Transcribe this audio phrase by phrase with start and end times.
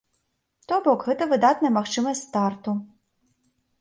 [0.69, 2.75] То бок гэта выдатная магчымасць старту.